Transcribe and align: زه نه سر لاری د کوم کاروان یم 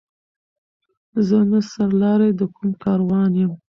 زه 1.27 1.37
نه 1.51 1.59
سر 1.71 1.89
لاری 2.01 2.31
د 2.39 2.41
کوم 2.55 2.69
کاروان 2.83 3.31
یم 3.41 3.51